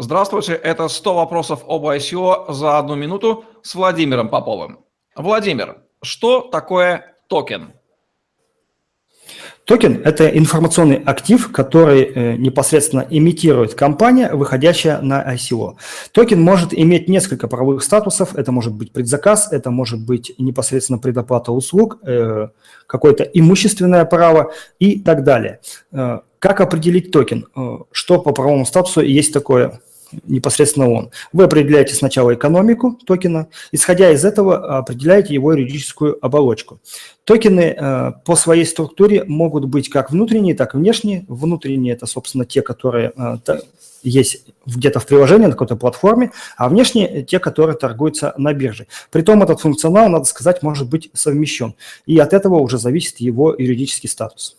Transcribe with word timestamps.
Здравствуйте, 0.00 0.52
это 0.52 0.86
100 0.86 1.14
вопросов 1.14 1.64
об 1.66 1.84
ICO 1.86 2.52
за 2.52 2.78
одну 2.78 2.94
минуту 2.94 3.44
с 3.62 3.74
Владимиром 3.74 4.28
Поповым. 4.28 4.78
Владимир, 5.16 5.78
что 6.02 6.40
такое 6.40 7.16
токен? 7.28 7.72
Токен– 9.64 10.00
это 10.04 10.28
информационный 10.28 11.02
актив, 11.04 11.50
который 11.50 12.04
э, 12.04 12.36
непосредственно 12.36 13.04
эмитирует 13.10 13.74
компания, 13.74 14.32
выходящая 14.32 15.00
на 15.00 15.34
ICO. 15.34 15.74
Токен 16.12 16.40
может 16.40 16.72
иметь 16.72 17.08
несколько 17.08 17.48
правовых 17.48 17.82
статусов. 17.82 18.36
Это 18.36 18.52
может 18.52 18.74
быть 18.74 18.92
предзаказ, 18.92 19.52
это 19.52 19.72
может 19.72 20.00
быть 20.00 20.32
непосредственно 20.38 21.00
предоплата 21.00 21.50
услуг, 21.50 21.98
э, 22.06 22.50
какое-то 22.86 23.24
имущественное 23.24 24.04
право 24.04 24.52
и 24.78 25.00
так 25.00 25.24
далее. 25.24 25.58
Э, 25.90 26.20
как 26.38 26.60
определить 26.60 27.10
токен? 27.10 27.48
Что 27.90 28.20
по 28.20 28.32
правовому 28.32 28.64
статусу 28.64 29.00
есть 29.00 29.32
такое 29.32 29.80
непосредственно 30.24 30.90
он. 30.90 31.10
Вы 31.32 31.44
определяете 31.44 31.94
сначала 31.94 32.34
экономику 32.34 32.98
токена, 33.06 33.48
исходя 33.72 34.10
из 34.10 34.24
этого 34.24 34.78
определяете 34.78 35.34
его 35.34 35.52
юридическую 35.52 36.18
оболочку. 36.24 36.80
Токены 37.24 37.76
э, 37.78 38.12
по 38.24 38.36
своей 38.36 38.64
структуре 38.64 39.24
могут 39.24 39.66
быть 39.66 39.90
как 39.90 40.10
внутренние, 40.10 40.54
так 40.54 40.74
и 40.74 40.78
внешние. 40.78 41.24
Внутренние– 41.28 41.92
это, 41.94 42.06
собственно, 42.06 42.44
те, 42.44 42.62
которые 42.62 43.12
э, 43.16 43.58
есть 44.02 44.46
где-то 44.66 45.00
в 45.00 45.06
приложении, 45.06 45.46
на 45.46 45.52
какой-то 45.52 45.76
платформе, 45.76 46.32
а 46.56 46.68
внешние– 46.68 47.22
те, 47.24 47.38
которые 47.38 47.76
торгуются 47.76 48.34
на 48.36 48.52
бирже. 48.52 48.86
Притом 49.10 49.42
этот 49.42 49.60
функционал, 49.60 50.08
надо 50.08 50.24
сказать, 50.24 50.62
может 50.62 50.88
быть 50.88 51.10
совмещен. 51.12 51.74
И 52.06 52.18
от 52.18 52.32
этого 52.32 52.56
уже 52.56 52.78
зависит 52.78 53.20
его 53.20 53.54
юридический 53.56 54.08
статус. 54.08 54.57